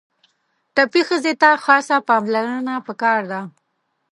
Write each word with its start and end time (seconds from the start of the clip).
ټپي 0.75 1.01
ښځې 1.09 1.33
ته 1.41 1.49
خاصه 1.63 1.97
پاملرنه 2.07 2.75
پکار 2.87 3.21
ده. 3.31 3.41